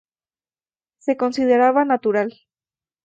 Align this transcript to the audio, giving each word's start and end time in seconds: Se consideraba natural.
Se 1.05 1.13
consideraba 1.15 1.85
natural. 1.85 2.29